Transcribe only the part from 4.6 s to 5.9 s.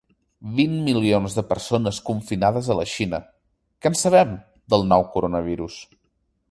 del nou coronavirus?